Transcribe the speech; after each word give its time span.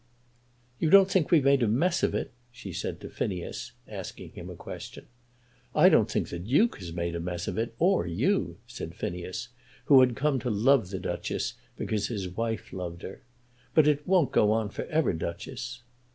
"You 0.79 0.89
don't 0.89 1.11
think 1.11 1.29
we've 1.29 1.43
made 1.43 1.61
a 1.61 1.67
mess 1.67 2.01
of 2.01 2.15
it?" 2.15 2.31
she 2.51 2.73
said 2.73 2.99
to 3.01 3.07
Phineas, 3.11 3.73
asking 3.87 4.31
him 4.31 4.49
a 4.49 4.55
question. 4.55 5.05
"I 5.75 5.89
don't 5.89 6.09
think 6.09 6.29
that 6.29 6.41
the 6.43 6.49
Duke 6.49 6.79
has 6.79 6.91
made 6.91 7.13
a 7.13 7.19
mess 7.19 7.47
of 7.47 7.55
it, 7.59 7.75
or 7.77 8.07
you," 8.07 8.57
said 8.65 8.95
Phineas, 8.95 9.49
who 9.85 9.99
had 9.99 10.15
come 10.15 10.39
to 10.39 10.49
love 10.49 10.89
the 10.89 10.97
Duchess 10.97 11.53
because 11.77 12.07
his 12.07 12.29
wife 12.29 12.73
loved 12.73 13.03
her. 13.03 13.21
"But 13.75 13.87
it 13.87 14.07
won't 14.07 14.31
go 14.31 14.51
on 14.51 14.69
for 14.69 14.85
ever, 14.85 15.13
Duchess." 15.13 15.83